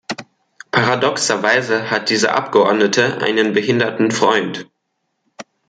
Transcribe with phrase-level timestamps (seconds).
[0.71, 4.67] Paradoxerweise hat dieser Abgeordnete einen behinderten Freund.